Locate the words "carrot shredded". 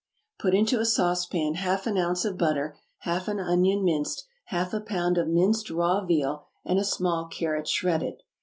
7.27-8.23